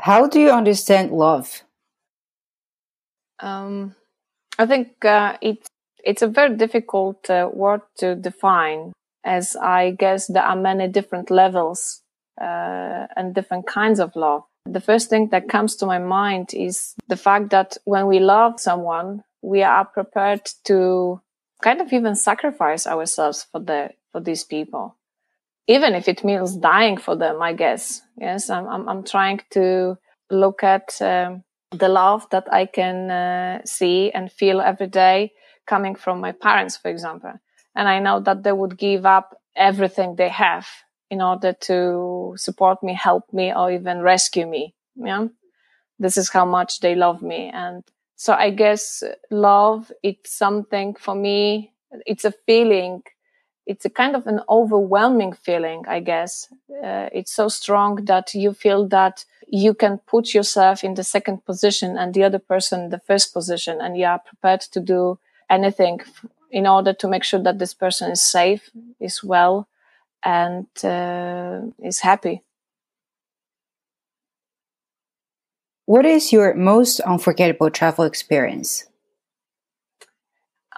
How 0.04 0.26
do 0.26 0.38
you 0.38 0.50
understand 0.50 1.12
love? 1.12 1.62
Um, 3.40 3.94
I 4.58 4.66
think 4.66 5.02
uh, 5.02 5.38
it's 5.40 5.66
it's 6.04 6.20
a 6.20 6.28
very 6.28 6.54
difficult 6.56 7.30
uh, 7.30 7.49
word 7.50 7.80
to 8.00 8.14
define, 8.14 8.92
as 9.25 9.56
I 9.56 9.92
guess 9.92 10.26
there 10.26 10.42
are 10.42 10.56
many 10.56 10.88
different 10.88 11.30
levels 11.30 12.02
uh, 12.38 13.06
and 13.16 13.34
different 13.34 13.66
kinds 13.66 13.99
of 13.99 14.14
love. 14.14 14.42
the 14.66 14.80
first 14.80 15.08
thing 15.08 15.30
that 15.30 15.49
comes 15.49 15.76
to 15.76 15.87
my 15.87 15.99
mind 15.99 16.52
is 16.52 16.94
the 17.08 17.16
fact 17.16 17.49
that 17.50 17.78
when 17.84 18.06
we 18.06 18.18
love 18.18 18.61
someone, 18.61 19.25
we 19.40 19.62
are 19.62 19.87
prepared 19.87 20.44
to 20.64 21.20
kind 21.62 21.80
of 21.80 21.92
even 21.94 22.14
sacrifice 22.14 22.87
ourselves 22.87 23.46
for 23.50 23.61
the 23.61 23.88
for 24.12 24.20
these 24.20 24.44
people, 24.44 24.96
even 25.66 25.94
if 25.94 26.09
it 26.09 26.25
means 26.25 26.56
dying 26.56 26.97
for 26.97 27.16
them. 27.16 27.42
I 27.42 27.52
guess 27.52 28.02
yes, 28.16 28.50
I'm 28.50 28.66
I'm, 28.68 28.88
I'm 28.88 29.04
trying 29.04 29.40
to 29.50 29.99
look 30.30 30.62
at 30.62 31.00
um, 31.00 31.44
the 31.71 31.88
love 31.88 32.28
that 32.30 32.47
I 32.52 32.66
can 32.66 33.11
uh, 33.11 33.61
see 33.64 34.11
and 34.12 34.30
feel 34.30 34.61
every 34.61 34.87
day 34.88 35.33
coming 35.66 35.94
from 35.94 36.21
my 36.21 36.33
parents, 36.33 36.76
for 36.76 36.90
example, 36.90 37.33
and 37.75 37.88
I 37.88 37.99
know 37.99 38.21
that 38.21 38.42
they 38.42 38.52
would 38.52 38.76
give 38.78 39.06
up 39.06 39.37
everything 39.56 40.16
they 40.16 40.28
have 40.28 40.66
in 41.11 41.23
order 41.23 41.52
to 41.52 42.35
support 42.37 42.83
me, 42.83 42.94
help 42.94 43.33
me, 43.33 43.52
or 43.54 43.71
even 43.71 44.00
rescue 44.00 44.47
me. 44.47 44.75
Yeah. 44.97 45.28
This 45.99 46.16
is 46.16 46.28
how 46.28 46.44
much 46.44 46.80
they 46.80 46.94
love 46.94 47.23
me. 47.23 47.50
And 47.54 47.85
so 48.16 48.33
I 48.33 48.50
guess 48.50 49.02
love, 49.30 49.92
it's 50.02 50.33
something 50.33 50.94
for 50.94 51.14
me. 51.14 51.73
It's 52.06 52.25
a 52.25 52.33
feeling. 52.47 53.02
It's 53.66 53.85
a 53.85 53.90
kind 53.90 54.14
of 54.14 54.26
an 54.26 54.40
overwhelming 54.49 55.33
feeling, 55.33 55.85
I 55.88 56.00
guess. 56.00 56.49
Uh, 56.71 57.09
it's 57.12 57.33
so 57.33 57.49
strong 57.49 58.04
that 58.04 58.35
you 58.35 58.52
feel 58.52 58.87
that 58.88 59.25
you 59.49 59.75
can 59.75 59.99
put 59.99 60.35
yourself 60.35 60.85
in 60.85 60.94
the 60.94 61.04
second 61.04 61.44
position 61.44 61.97
and 61.97 62.12
the 62.12 62.25
other 62.25 62.38
person 62.38 62.83
in 62.83 62.90
the 62.90 62.99
first 62.99 63.33
position 63.33 63.80
and 63.80 63.97
you 63.97 64.04
are 64.04 64.18
prepared 64.18 64.61
to 64.61 64.80
do 64.80 65.18
anything 65.49 66.00
in 66.50 66.66
order 66.66 66.92
to 66.92 67.09
make 67.09 67.25
sure 67.25 67.42
that 67.42 67.59
this 67.59 67.75
person 67.75 68.11
is 68.11 68.23
safe, 68.23 68.71
is 69.00 69.25
well, 69.25 69.66
and 70.25 70.66
uh, 70.85 71.61
is 71.83 72.00
happy. 72.00 72.42
What 75.87 76.06
is 76.06 76.33
your 76.33 76.54
most 76.54 77.00
unforgettable 77.00 77.71
travel 77.71 78.04
experience? 78.04 78.87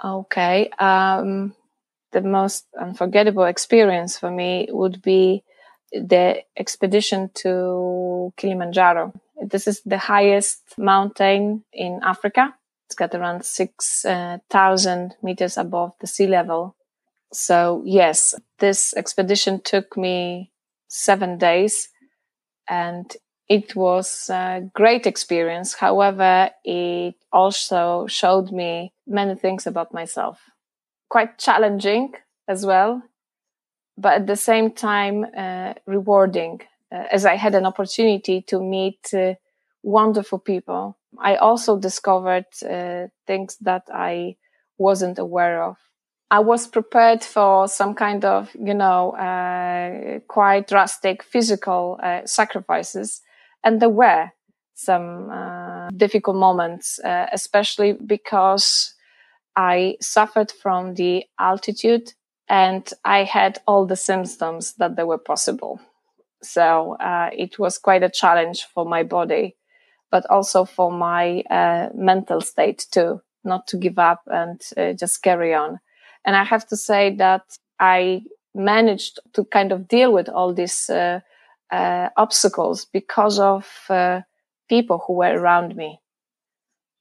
Okay. 0.05 0.69
Um, 0.78 1.55
the 2.12 2.22
most 2.22 2.66
unforgettable 2.80 3.44
experience 3.44 4.18
for 4.18 4.30
me 4.30 4.68
would 4.70 5.02
be 5.02 5.42
the 5.92 6.42
expedition 6.56 7.30
to 7.34 8.32
Kilimanjaro. 8.36 9.12
This 9.40 9.66
is 9.66 9.82
the 9.82 9.98
highest 9.98 10.62
mountain 10.78 11.64
in 11.72 12.00
Africa. 12.02 12.54
It's 12.86 12.94
got 12.94 13.14
around 13.14 13.44
6,000 13.44 15.10
uh, 15.10 15.14
meters 15.22 15.56
above 15.56 15.92
the 16.00 16.06
sea 16.06 16.26
level. 16.26 16.76
So 17.32 17.82
yes, 17.84 18.34
this 18.58 18.94
expedition 18.94 19.60
took 19.60 19.96
me 19.96 20.52
seven 20.88 21.38
days 21.38 21.88
and 22.68 23.14
it 23.48 23.76
was 23.76 24.28
a 24.30 24.68
great 24.75 25.06
experience. 25.06 25.75
However, 25.75 26.50
it 26.64 27.14
also 27.32 28.06
showed 28.06 28.50
me 28.50 28.92
many 29.06 29.34
things 29.34 29.66
about 29.66 29.94
myself. 29.94 30.40
Quite 31.08 31.38
challenging 31.38 32.14
as 32.48 32.66
well, 32.66 33.02
but 33.98 34.14
at 34.14 34.26
the 34.26 34.36
same 34.36 34.72
time, 34.72 35.26
uh, 35.36 35.75
rewarding 35.86 36.60
uh, 36.92 37.04
as 37.12 37.26
I 37.26 37.36
had 37.36 37.54
an 37.54 37.66
opportunity 37.66 38.42
to 38.42 38.60
meet 38.60 39.14
uh, 39.14 39.34
wonderful 39.82 40.38
people. 40.38 40.98
I 41.18 41.36
also 41.36 41.78
discovered 41.78 42.46
uh, 42.68 43.08
things 43.26 43.56
that 43.62 43.84
I 43.92 44.36
wasn't 44.78 45.18
aware 45.18 45.62
of. 45.62 45.78
I 46.30 46.40
was 46.40 46.66
prepared 46.66 47.25
for 47.25 47.68
some 47.68 47.94
kind 47.94 48.25
of, 48.25 48.54
you 48.54 48.75
know, 48.75 49.12
uh, 49.12 50.20
quite 50.28 50.68
drastic 50.68 51.22
physical 51.22 51.98
uh, 52.02 52.22
sacrifices 52.26 53.22
and 53.64 53.80
there 53.80 53.90
were 53.90 54.30
some 54.75 55.30
difficult 55.96 56.36
moments, 56.36 57.00
especially 57.32 57.94
because 57.94 58.94
I 59.56 59.96
suffered 60.00 60.52
from 60.52 60.94
the 60.94 61.25
altitude 61.38 62.12
and 62.48 62.88
I 63.04 63.25
had 63.25 63.58
all 63.66 63.86
the 63.86 63.96
symptoms 63.96 64.75
that 64.75 64.96
they 64.96 65.02
were 65.02 65.18
possible. 65.18 65.80
So 66.42 66.96
uh, 67.00 67.30
it 67.32 67.58
was 67.58 67.78
quite 67.78 68.02
a 68.02 68.10
challenge 68.10 68.64
for 68.75 68.84
my 68.84 69.02
body, 69.02 69.56
but 70.10 70.28
also 70.30 70.64
for 70.64 70.92
my 70.92 71.40
uh, 71.50 71.88
mental 71.94 72.40
state 72.40 72.86
too, 72.90 73.20
not 73.44 73.66
to 73.68 73.76
give 73.76 73.98
up 73.98 74.22
and 74.26 74.60
uh, 74.76 74.92
just 74.92 75.22
carry 75.22 75.54
on. 75.54 75.80
And 76.25 76.36
I 76.36 76.44
have 76.44 76.66
to 76.68 76.76
say 76.76 77.14
that 77.16 77.42
I 77.80 78.22
managed 78.54 79.20
to 79.34 79.44
kind 79.44 79.72
of 79.72 79.88
deal 79.88 80.12
with 80.12 80.28
all 80.28 80.52
these 80.54 80.88
uh, 80.90 81.20
uh, 81.72 82.10
obstacles 82.16 82.84
because 82.84 83.38
of 83.38 83.66
uh, 83.88 84.20
people 84.68 85.02
who 85.06 85.14
were 85.14 85.38
around 85.38 85.76
me. 85.76 86.00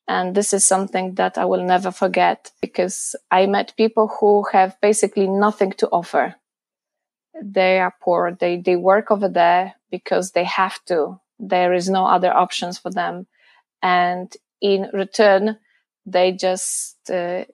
And 0.07 0.35
this 0.35 0.53
is 0.53 0.63
something 0.63 1.15
that 1.15 1.38
I 1.38 1.45
will 1.45 1.63
never 1.63 1.91
forget 1.91 2.51
because 2.62 3.15
I 3.31 3.47
met 3.47 3.75
people 3.75 4.07
who 4.19 4.45
have 4.51 4.79
basically 4.81 5.27
nothing 5.27 5.71
to 5.74 5.88
offer. 5.89 6.35
They 7.41 7.79
are 7.79 7.93
poor. 8.01 8.38
They, 8.39 8.57
they 8.57 8.75
work 8.75 9.09
over 9.09 9.27
there 9.27 9.74
because 9.89 10.31
they 10.31 10.43
have 10.43 10.83
to. 10.85 11.19
There 11.39 11.74
is 11.74 11.89
no 11.89 12.05
other 12.05 12.31
options 12.31 12.77
for 12.77 12.91
them. 12.91 13.27
And 13.81 14.31
in 14.62 14.89
return, 14.93 15.57
they 16.05 16.31
just 16.31 17.09
uh, 17.09 17.45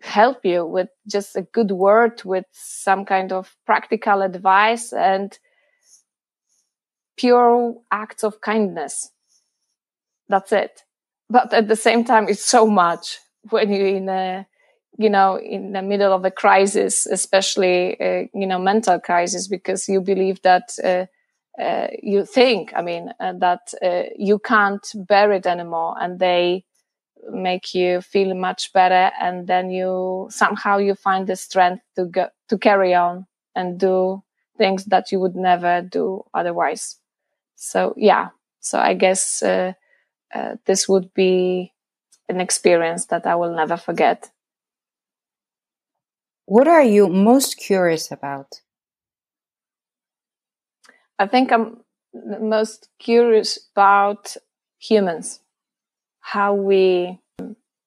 help 0.00 0.44
you 0.44 0.66
with 0.66 0.88
just 1.06 1.36
a 1.36 1.42
good 1.42 1.70
word, 1.70 2.22
with 2.24 2.46
some 2.52 3.04
kind 3.04 3.30
of 3.32 3.54
practical 3.66 4.22
advice 4.22 4.92
and 4.92 5.38
pure 7.16 7.76
acts 7.90 8.24
of 8.24 8.40
kindness. 8.40 9.10
That's 10.32 10.52
it. 10.52 10.82
But 11.30 11.52
at 11.54 11.68
the 11.68 11.76
same 11.76 12.04
time, 12.04 12.28
it's 12.28 12.44
so 12.44 12.66
much 12.66 13.18
when 13.50 13.72
you're 13.72 13.86
in 14.00 14.08
a, 14.08 14.46
you 14.98 15.10
know, 15.10 15.38
in 15.38 15.72
the 15.72 15.82
middle 15.82 16.12
of 16.14 16.24
a 16.24 16.32
crisis, 16.32 17.06
especially, 17.06 18.00
uh, 18.00 18.28
you 18.34 18.46
know, 18.46 18.58
mental 18.58 19.00
crisis, 19.00 19.48
because 19.48 19.88
you 19.88 20.00
believe 20.00 20.42
that, 20.42 20.66
uh, 20.84 21.06
uh, 21.62 21.88
you 22.02 22.24
think, 22.26 22.72
I 22.76 22.82
mean, 22.82 23.12
uh, 23.20 23.34
that 23.38 23.74
uh, 23.82 24.04
you 24.18 24.40
can't 24.40 24.86
bear 24.94 25.32
it 25.32 25.46
anymore 25.46 25.96
and 26.00 26.20
they 26.20 26.64
make 27.30 27.74
you 27.74 28.00
feel 28.00 28.34
much 28.34 28.72
better 28.72 29.12
and 29.20 29.46
then 29.46 29.70
you 29.70 30.26
somehow 30.30 30.78
you 30.78 30.94
find 30.94 31.26
the 31.28 31.36
strength 31.36 31.82
to 31.96 32.06
go 32.06 32.28
to 32.48 32.58
carry 32.58 32.94
on 32.94 33.26
and 33.54 33.80
do 33.80 34.22
things 34.58 34.86
that 34.86 35.12
you 35.12 35.20
would 35.20 35.36
never 35.36 35.82
do 35.82 36.24
otherwise 36.34 36.98
so 37.56 37.94
yeah 37.96 38.30
so 38.60 38.78
i 38.78 38.94
guess 38.94 39.42
uh, 39.42 39.72
uh, 40.34 40.56
this 40.66 40.88
would 40.88 41.12
be 41.14 41.72
an 42.28 42.40
experience 42.40 43.06
that 43.06 43.26
i 43.26 43.34
will 43.34 43.54
never 43.54 43.76
forget 43.76 44.30
what 46.46 46.68
are 46.68 46.84
you 46.84 47.08
most 47.08 47.56
curious 47.58 48.10
about 48.10 48.60
i 51.18 51.26
think 51.26 51.52
i'm 51.52 51.78
most 52.40 52.88
curious 52.98 53.58
about 53.72 54.36
humans 54.78 55.40
how 56.22 56.54
we 56.54 57.18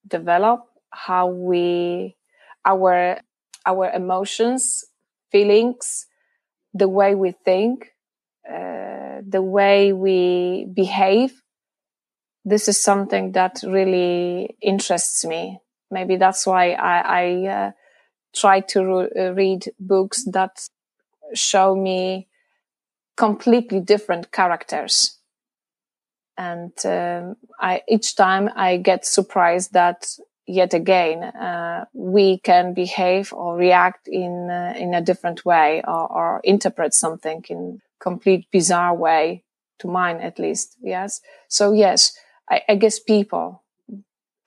develop, 0.08 0.68
how 0.92 1.28
we, 1.28 2.16
our, 2.66 3.18
our 3.66 3.90
emotions, 3.92 4.86
feelings, 5.32 6.06
the 6.74 6.88
way 6.88 7.16
we 7.16 7.32
think, 7.32 7.94
uh, 8.48 9.22
the 9.28 9.42
way 9.42 9.94
we 9.94 10.68
behave. 10.74 11.42
This 12.46 12.68
is 12.68 12.82
something 12.82 13.32
that 13.34 13.62
really 13.66 14.56
interests 14.62 15.26
me. 15.26 15.60
Maybe 15.92 16.16
that's 16.16 16.46
why 16.46 16.72
I, 16.74 17.00
I 17.24 17.48
uh, 17.48 17.72
try 18.36 18.60
to 18.62 18.86
re- 18.86 19.30
read 19.32 19.66
books 19.80 20.24
that 20.32 20.68
show 21.34 21.76
me 21.76 22.28
completely 23.18 23.80
different 23.80 24.32
characters 24.32 25.18
and 26.38 26.74
um, 26.86 27.38
I, 27.60 27.82
each 27.88 28.16
time 28.16 28.50
I 28.56 28.78
get 28.78 29.06
surprised 29.06 29.74
that 29.74 30.08
yet 30.46 30.74
again 30.74 31.24
uh, 31.24 31.86
we 31.94 32.40
can 32.40 32.74
behave 32.74 33.34
or 33.34 33.56
react 33.56 34.08
in 34.08 34.50
uh, 34.50 34.74
in 34.78 34.94
a 34.94 35.02
different 35.02 35.46
way 35.46 35.82
or, 35.88 36.12
or, 36.12 36.42
interpret 36.44 36.94
something 36.94 37.44
in 37.50 37.82
complete 38.00 38.46
bizarre 38.52 38.94
way 38.96 39.44
to 39.80 39.88
mine 39.88 40.18
at 40.18 40.38
least 40.38 40.78
yes 40.82 41.22
so 41.48 41.72
yes 41.72 42.14
I, 42.50 42.62
I 42.70 42.76
guess 42.76 43.00
people 43.00 43.64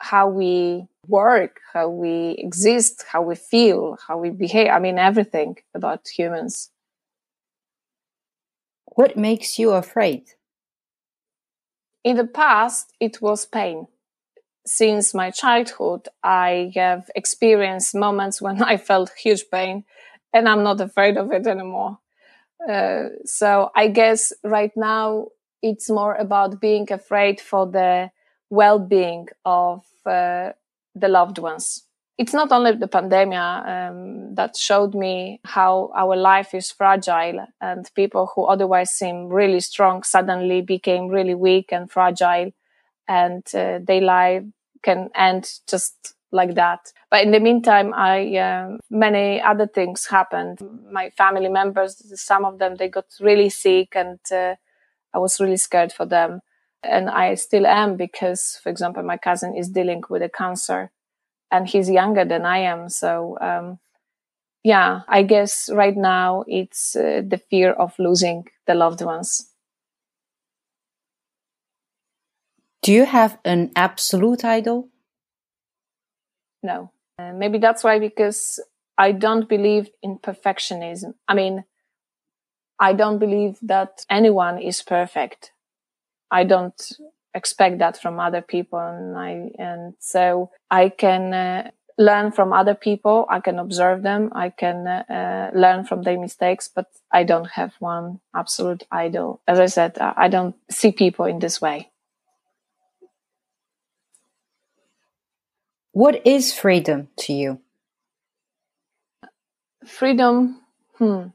how 0.01 0.29
we 0.29 0.87
work 1.07 1.61
how 1.73 1.89
we 1.89 2.37
exist 2.39 3.05
how 3.11 3.23
we 3.23 3.35
feel 3.35 3.99
how 4.07 4.19
we 4.19 4.31
behave 4.31 4.69
i 4.69 4.79
mean 4.79 4.99
everything 4.99 5.57
about 5.75 6.07
humans 6.09 6.71
what 8.87 9.17
makes 9.17 9.59
you 9.59 9.71
afraid 9.73 10.25
in 12.05 12.17
the 12.17 12.27
past, 12.27 12.95
it 13.01 13.21
was 13.21 13.47
pain. 13.47 13.87
Since 14.67 15.15
my 15.15 15.31
childhood, 15.31 16.09
I 16.23 16.73
have 16.75 17.11
experienced 17.15 17.95
moments 17.95 18.41
when 18.43 18.63
I 18.73 18.77
felt 18.77 19.11
huge 19.11 19.45
pain 19.53 19.85
and 20.33 20.49
I'm 20.49 20.63
not 20.63 20.81
afraid 20.81 21.17
of 21.17 21.33
it 21.33 21.47
anymore. 21.47 21.99
Uh, 22.69 23.09
so 23.25 23.71
I 23.77 23.89
guess 23.89 24.33
right 24.45 24.73
now 24.77 25.29
it's 25.63 25.91
more 25.91 26.15
about 26.15 26.61
being 26.61 26.91
afraid 26.93 27.41
for 27.41 27.67
the 27.67 28.11
well-being 28.51 29.29
of 29.45 29.85
uh, 30.07 30.53
the 30.95 31.09
loved 31.09 31.39
ones. 31.39 31.85
It's 32.17 32.33
not 32.33 32.51
only 32.51 32.73
the 32.73 32.89
pandemic 32.89 33.39
um, 33.39 34.35
that 34.35 34.57
showed 34.57 34.95
me 34.95 35.41
how 35.45 35.93
our 35.95 36.17
life 36.17 36.53
is 36.53 36.71
fragile 36.73 37.47
and 37.61 37.89
people 37.95 38.33
who 38.35 38.45
otherwise 38.45 38.91
seem 38.91 39.29
really 39.29 39.61
strong 39.61 40.03
suddenly 40.03 40.61
became 40.61 41.09
really 41.09 41.35
weak 41.37 41.73
and 41.73 41.89
fragile 41.91 42.51
and 43.07 43.43
uh, 43.55 43.79
their 43.83 44.01
life 44.01 44.43
can 44.83 45.11
end 45.15 45.51
just 45.69 46.15
like 46.31 46.55
that. 46.55 46.93
But 47.11 47.23
in 47.25 47.31
the 47.31 47.41
meantime, 47.41 47.95
I 47.95 48.37
uh, 48.37 48.77
many 48.91 49.41
other 49.41 49.67
things 49.67 50.07
happened. 50.07 50.59
My 50.91 51.11
family 51.11 51.49
members, 51.49 52.03
some 52.21 52.45
of 52.45 52.59
them, 52.59 52.77
they 52.77 52.89
got 52.89 53.07
really 53.21 53.49
sick, 53.49 53.97
and 53.97 54.19
uh, 54.31 54.57
I 55.15 55.19
was 55.19 55.41
really 55.41 55.57
scared 55.57 55.93
for 55.93 56.07
them. 56.07 56.41
And 56.83 57.11
I 57.11 57.35
still 57.35 57.67
am 57.67 57.97
because, 57.97 58.61
for 58.63 58.69
example, 58.69 59.03
my 59.03 59.17
cousin 59.17 59.57
is 59.57 59.69
dealing 59.69 60.03
with 60.09 60.23
a 60.23 60.29
cancer, 60.29 60.93
and 61.51 61.67
he's 61.67 61.91
younger 61.91 62.25
than 62.25 62.47
I 62.47 62.59
am. 62.59 62.89
So, 62.89 63.37
um, 63.41 63.81
yeah, 64.63 65.01
I 65.09 65.23
guess 65.25 65.69
right 65.73 65.97
now 65.97 66.45
it's 66.47 66.95
uh, 66.95 67.23
the 67.27 67.39
fear 67.39 67.73
of 67.73 67.99
losing 67.99 68.47
the 68.67 68.75
loved 68.75 69.03
ones. 69.03 69.51
Do 72.83 72.93
you 72.93 73.05
have 73.05 73.39
an 73.45 73.73
absolute 73.75 74.45
idol? 74.45 74.89
No. 76.63 76.93
Uh, 77.19 77.33
maybe 77.33 77.59
that's 77.59 77.83
why, 77.83 77.99
because 77.99 78.61
I 78.97 79.13
don't 79.13 79.49
believe 79.49 79.91
in 80.01 80.19
perfectionism. 80.19 81.15
I 81.27 81.35
mean, 81.35 81.65
I 82.81 82.93
don't 82.93 83.19
believe 83.19 83.59
that 83.63 84.05
anyone 84.11 84.59
is 84.59 84.83
perfect. 84.83 85.53
I 86.31 86.45
don't 86.45 86.81
expect 87.35 87.79
that 87.79 88.01
from 88.01 88.21
other 88.21 88.43
people. 88.43 88.79
And 88.79 89.17
I, 89.17 89.51
and 89.59 89.95
so 89.99 90.51
I 90.71 90.89
can 90.91 91.33
uh, 91.35 91.71
learn 91.99 92.33
from 92.33 92.53
other 92.53 92.75
people. 92.75 93.27
I 93.29 93.41
can 93.41 93.59
observe 93.59 94.03
them. 94.03 94.31
I 94.35 94.51
can 94.51 94.87
uh, 94.87 95.51
learn 95.55 95.85
from 95.85 96.03
their 96.03 96.19
mistakes, 96.19 96.69
but 96.75 96.87
I 97.11 97.25
don't 97.25 97.51
have 97.53 97.75
one 97.81 98.21
absolute 98.35 98.85
idol. 98.93 99.41
As 99.49 99.59
I 99.59 99.67
said, 99.67 99.99
I 99.99 100.29
don't 100.29 100.55
see 100.71 100.93
people 100.93 101.25
in 101.25 101.41
this 101.41 101.61
way. 101.61 101.91
What 105.93 106.27
is 106.27 106.53
freedom 106.53 107.09
to 107.19 107.33
you? 107.33 107.61
Freedom, 109.85 110.61
hmm. 110.99 111.29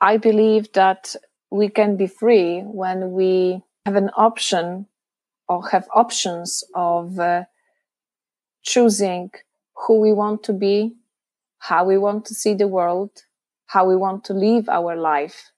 I 0.00 0.16
believe 0.16 0.72
that 0.72 1.16
we 1.50 1.68
can 1.68 1.96
be 1.96 2.06
free 2.06 2.60
when 2.60 3.12
we 3.12 3.62
have 3.86 3.96
an 3.96 4.10
option 4.16 4.86
or 5.48 5.68
have 5.68 5.88
options 5.94 6.64
of 6.74 7.18
uh, 7.18 7.44
choosing 8.62 9.30
who 9.86 10.00
we 10.00 10.12
want 10.12 10.42
to 10.44 10.52
be, 10.52 10.96
how 11.58 11.84
we 11.84 11.98
want 11.98 12.24
to 12.26 12.34
see 12.34 12.54
the 12.54 12.68
world, 12.68 13.10
how 13.66 13.86
we 13.86 13.96
want 13.96 14.24
to 14.24 14.32
live 14.32 14.68
our 14.68 14.96
life. 14.96 15.52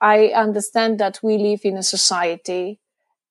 I 0.00 0.28
understand 0.28 0.98
that 1.00 1.20
we 1.22 1.38
live 1.38 1.60
in 1.64 1.76
a 1.76 1.82
society 1.82 2.80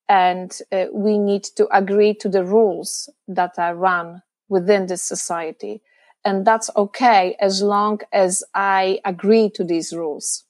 and 0.09 0.57
uh, 0.71 0.85
we 0.93 1.17
need 1.17 1.43
to 1.57 1.67
agree 1.75 2.13
to 2.15 2.29
the 2.29 2.43
rules 2.45 3.09
that 3.27 3.59
are 3.59 3.75
run 3.75 4.23
within 4.49 4.87
this 4.87 5.03
society. 5.03 5.81
And 6.23 6.45
that's 6.45 6.69
okay 6.75 7.35
as 7.39 7.61
long 7.61 7.99
as 8.11 8.43
I 8.53 8.99
agree 9.05 9.49
to 9.51 9.63
these 9.63 9.91
rules. 9.93 10.45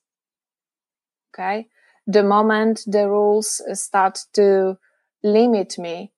Okay. 1.34 1.68
The 2.08 2.24
moment 2.24 2.82
the 2.88 3.10
rules 3.10 3.62
start 3.74 4.20
to 4.34 4.78
limit 5.24 5.78
me 5.78 6.12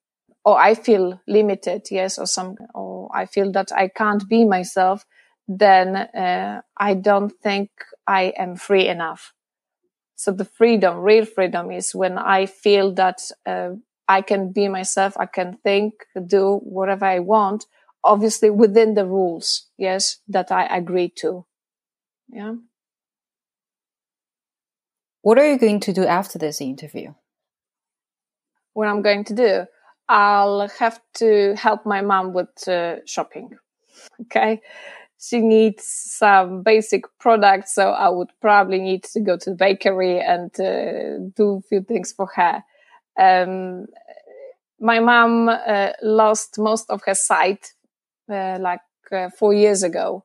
or 0.45 0.59
I 0.59 0.75
feel 0.75 1.21
limited, 1.27 1.87
yes, 1.91 2.17
or 2.17 2.25
some, 2.25 2.57
or 2.73 3.09
I 3.13 3.25
feel 3.25 3.51
that 3.53 3.71
I 3.71 3.87
can't 3.87 4.27
be 4.27 4.43
myself, 4.43 5.05
then 5.47 5.95
uh, 5.95 6.61
I 6.75 6.95
don't 6.95 7.31
think 7.41 7.69
I 8.07 8.33
am 8.37 8.55
free 8.55 8.87
enough. 8.87 9.33
So 10.15 10.31
the 10.31 10.45
freedom, 10.45 10.99
real 10.99 11.25
freedom 11.25 11.71
is 11.71 11.95
when 11.95 12.17
I 12.17 12.45
feel 12.45 12.93
that 12.95 13.21
uh, 13.45 13.71
I 14.07 14.21
can 14.21 14.51
be 14.51 14.67
myself. 14.67 15.15
I 15.17 15.25
can 15.25 15.57
think, 15.63 15.93
do 16.27 16.59
whatever 16.63 17.05
I 17.05 17.19
want, 17.19 17.65
obviously 18.03 18.49
within 18.49 18.93
the 18.93 19.05
rules. 19.05 19.67
Yes, 19.77 20.17
that 20.27 20.51
I 20.51 20.65
agree 20.65 21.09
to. 21.17 21.45
Yeah. 22.29 22.55
What 25.21 25.37
are 25.37 25.49
you 25.49 25.57
going 25.57 25.79
to 25.81 25.93
do 25.93 26.05
after 26.05 26.37
this 26.37 26.59
interview? 26.59 27.13
What 28.73 28.87
I'm 28.87 29.01
going 29.01 29.23
to 29.25 29.33
do? 29.33 29.65
I'll 30.09 30.67
have 30.79 30.99
to 31.15 31.55
help 31.55 31.85
my 31.85 32.01
mom 32.01 32.33
with 32.33 32.67
uh, 32.67 32.97
shopping. 33.05 33.51
Okay 34.21 34.61
she 35.23 35.39
needs 35.39 35.85
some 35.85 36.63
basic 36.63 37.05
products. 37.19 37.73
So 37.73 37.91
I 37.91 38.09
would 38.09 38.29
probably 38.41 38.79
need 38.79 39.03
to 39.03 39.21
go 39.21 39.37
to 39.37 39.51
the 39.51 39.55
bakery 39.55 40.19
and 40.19 40.51
uh, 40.59 41.29
do 41.35 41.57
a 41.57 41.61
few 41.61 41.81
things 41.81 42.11
for 42.11 42.27
her. 42.35 42.63
Um, 43.17 43.85
my 44.79 44.99
mom 44.99 45.47
uh, 45.47 45.91
lost 46.01 46.59
most 46.59 46.89
of 46.89 47.01
her 47.05 47.13
sight 47.13 47.71
uh, 48.29 48.57
like 48.59 48.81
uh, 49.11 49.29
four 49.29 49.53
years 49.53 49.83
ago. 49.83 50.23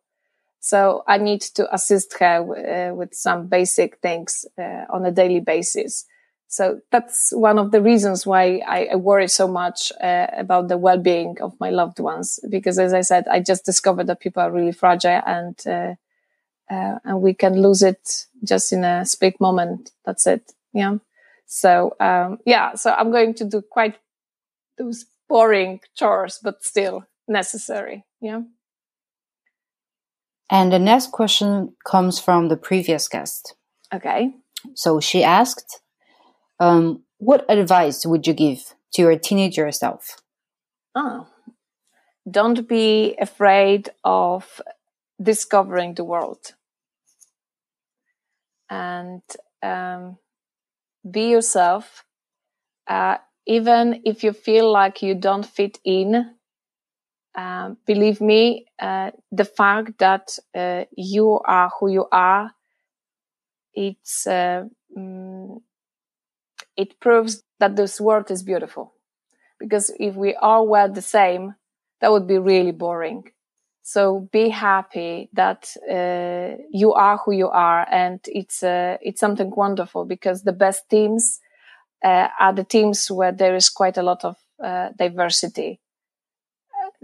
So 0.60 1.04
I 1.06 1.18
need 1.18 1.40
to 1.54 1.72
assist 1.72 2.18
her 2.18 2.90
uh, 2.90 2.94
with 2.94 3.14
some 3.14 3.46
basic 3.46 3.98
things 3.98 4.44
uh, 4.58 4.84
on 4.90 5.06
a 5.06 5.12
daily 5.12 5.40
basis. 5.40 6.04
So 6.48 6.80
that's 6.90 7.30
one 7.32 7.58
of 7.58 7.70
the 7.70 7.82
reasons 7.82 8.26
why 8.26 8.62
I, 8.66 8.88
I 8.92 8.96
worry 8.96 9.28
so 9.28 9.46
much 9.46 9.92
uh, 10.02 10.26
about 10.32 10.68
the 10.68 10.78
well-being 10.78 11.36
of 11.40 11.58
my 11.60 11.70
loved 11.70 12.00
ones. 12.00 12.40
Because 12.48 12.78
as 12.78 12.94
I 12.94 13.02
said, 13.02 13.28
I 13.28 13.40
just 13.40 13.64
discovered 13.64 14.06
that 14.06 14.20
people 14.20 14.42
are 14.42 14.50
really 14.50 14.72
fragile 14.72 15.22
and, 15.26 15.56
uh, 15.66 15.94
and 16.70 17.20
we 17.20 17.34
can 17.34 17.60
lose 17.62 17.82
it 17.82 18.26
just 18.42 18.72
in 18.72 18.82
a 18.82 19.04
split 19.04 19.40
moment. 19.40 19.90
That's 20.04 20.26
it. 20.26 20.52
Yeah. 20.72 20.96
So, 21.46 21.96
um, 22.00 22.38
yeah, 22.44 22.74
so 22.74 22.92
I'm 22.92 23.10
going 23.10 23.34
to 23.34 23.44
do 23.44 23.62
quite 23.62 23.96
those 24.76 25.06
boring 25.28 25.80
chores, 25.94 26.40
but 26.42 26.64
still 26.64 27.04
necessary. 27.28 28.04
Yeah. 28.20 28.42
And 30.50 30.72
the 30.72 30.78
next 30.78 31.12
question 31.12 31.74
comes 31.84 32.18
from 32.18 32.48
the 32.48 32.56
previous 32.56 33.08
guest. 33.08 33.54
Okay. 33.92 34.34
So 34.74 35.00
she 35.00 35.22
asked, 35.22 35.80
um, 36.58 37.02
what 37.18 37.44
advice 37.48 38.06
would 38.06 38.26
you 38.26 38.32
give 38.32 38.74
to 38.94 39.02
your 39.02 39.18
teenager 39.18 39.70
self? 39.72 40.16
Oh, 40.94 41.26
don't 42.28 42.66
be 42.66 43.14
afraid 43.20 43.90
of 44.04 44.60
discovering 45.22 45.94
the 45.94 46.04
world 46.04 46.54
and 48.70 49.22
um, 49.62 50.18
be 51.08 51.30
yourself. 51.30 52.04
Uh, 52.86 53.18
even 53.46 54.02
if 54.04 54.24
you 54.24 54.32
feel 54.32 54.70
like 54.70 55.02
you 55.02 55.14
don't 55.14 55.46
fit 55.46 55.78
in, 55.84 56.34
uh, 57.38 57.74
believe 57.86 58.20
me, 58.20 58.66
uh, 58.80 59.12
the 59.30 59.44
fact 59.44 59.98
that 59.98 60.36
uh, 60.56 60.84
you 60.96 61.40
are 61.44 61.70
who 61.78 61.88
you 61.88 62.06
are, 62.10 62.50
it's 63.74 64.26
um, 64.26 64.70
it 66.76 66.98
proves 67.00 67.44
that 67.60 67.76
this 67.76 68.00
world 68.00 68.30
is 68.30 68.42
beautiful. 68.42 68.94
Because 69.60 69.92
if 70.00 70.16
we 70.16 70.34
all 70.34 70.66
were 70.66 70.88
the 70.88 71.02
same, 71.02 71.54
that 72.00 72.10
would 72.10 72.26
be 72.26 72.38
really 72.38 72.72
boring. 72.72 73.24
So 73.82 74.28
be 74.32 74.48
happy 74.48 75.30
that 75.32 75.74
uh, 75.90 76.62
you 76.70 76.92
are 76.92 77.18
who 77.18 77.32
you 77.32 77.48
are, 77.48 77.86
and 77.90 78.20
it's 78.26 78.62
uh, 78.62 78.98
it's 79.00 79.20
something 79.20 79.50
wonderful 79.56 80.04
because 80.04 80.42
the 80.42 80.52
best 80.52 80.90
teams 80.90 81.40
uh, 82.04 82.28
are 82.40 82.52
the 82.52 82.64
teams 82.64 83.10
where 83.10 83.32
there 83.32 83.56
is 83.56 83.70
quite 83.70 83.96
a 83.96 84.02
lot 84.02 84.24
of 84.24 84.36
uh, 84.62 84.90
diversity. 84.98 85.80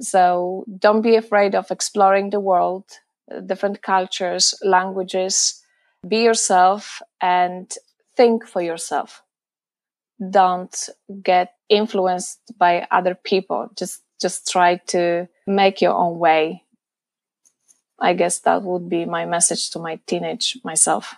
So 0.00 0.64
don't 0.78 1.02
be 1.02 1.16
afraid 1.16 1.54
of 1.54 1.70
exploring 1.70 2.30
the 2.30 2.40
world, 2.40 2.85
uh, 3.30 3.40
different 3.40 3.83
cultures, 3.83 4.54
languages. 4.62 5.61
Be 6.07 6.22
yourself 6.22 7.00
and 7.20 7.72
think 8.16 8.46
for 8.46 8.61
yourself 8.61 9.24
don't 10.30 10.88
get 11.22 11.54
influenced 11.68 12.40
by 12.57 12.87
other 12.90 13.14
people. 13.14 13.68
Just, 13.76 14.02
just 14.20 14.50
try 14.50 14.76
to 14.88 15.28
make 15.46 15.80
your 15.80 15.94
own 15.94 16.18
way. 16.18 16.64
I 17.98 18.14
guess 18.14 18.40
that 18.40 18.62
would 18.62 18.88
be 18.88 19.04
my 19.04 19.24
message 19.24 19.70
to 19.70 19.78
my 19.78 20.00
teenage 20.07 20.59
myself. 20.64 21.14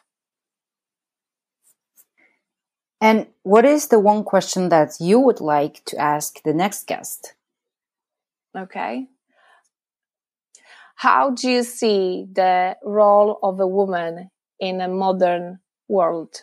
And 3.00 3.26
what 3.42 3.64
is 3.64 3.88
the 3.88 4.00
one 4.00 4.24
question 4.24 4.70
that 4.70 4.96
you 5.00 5.20
would 5.20 5.40
like 5.40 5.84
to 5.86 5.98
ask 5.98 6.42
the 6.42 6.54
next 6.54 6.86
guest? 6.86 7.34
Okay. 8.57 9.07
How 10.97 11.31
do 11.31 11.51
you 11.51 11.62
see 11.62 12.27
the 12.33 12.77
role 12.83 13.38
of 13.42 13.61
a 13.61 13.66
woman 13.66 14.31
in 14.59 14.81
a 14.81 14.88
modern 14.88 15.59
world? 15.88 16.42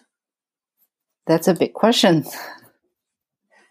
That's 1.26 1.48
a 1.48 1.56
big 1.56 1.74
question. 1.74 2.26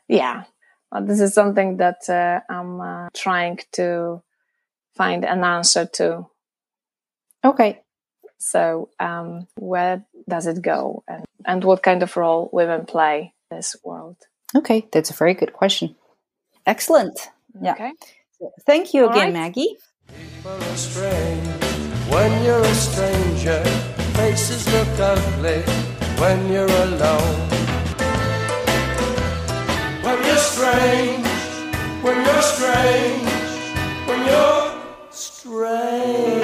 Yeah, 0.09 0.45
well, 0.93 1.07
this 1.07 1.21
is 1.21 1.33
something 1.33 1.79
that 1.79 2.09
uh, 2.09 2.41
I'm 2.53 2.81
uh, 2.81 3.09
trying 3.15 3.59
to 3.73 4.23
find 4.95 5.25
an 5.25 5.43
answer 5.43 5.87
to. 5.95 6.27
Okay. 7.45 7.81
So, 8.39 8.91
um, 9.01 9.47
where 9.57 10.05
does 10.29 10.47
it 10.47 10.61
go, 10.61 11.05
and 11.09 11.25
and 11.47 11.65
what 11.65 11.83
kind 11.83 12.03
of 12.03 12.17
role 12.17 12.51
women 12.53 12.87
play 12.87 13.33
in 13.51 13.57
this 13.57 13.77
world? 13.85 14.17
Okay, 14.55 14.87
that's 14.93 15.11
a 15.11 15.15
very 15.15 15.35
good 15.35 15.53
question. 15.53 15.95
Excellent. 16.67 17.31
Yeah. 17.61 17.73
Okay. 17.73 17.93
Thank 18.67 18.95
you 18.95 19.05
All 19.05 19.11
again, 19.11 19.33
right. 19.35 19.55
Maggie. 19.55 19.77
When 22.11 22.45
you're 22.45 22.61
a 22.61 22.75
stranger, 22.75 23.63
faces 24.17 24.67
look 24.73 24.89
ugly 24.99 25.63
when 26.21 26.53
you're 26.53 26.67
alone. 26.67 27.49
When 30.03 30.19
you're 30.27 30.37
strange, 30.37 31.27
when 32.03 32.17
you're 32.27 32.43
strange, 32.43 33.29
when 34.07 34.27
you're 34.27 34.73
strange. 35.11 36.42